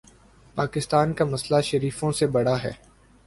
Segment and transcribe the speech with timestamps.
[0.55, 2.71] پاکستان کا مسئلہ شریفوں سے بڑا ہے۔